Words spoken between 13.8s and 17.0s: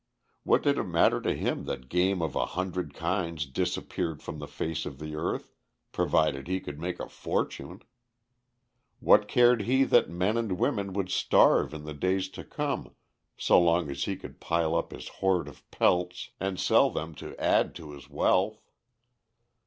as he could pile up his hoard of pelts, and sell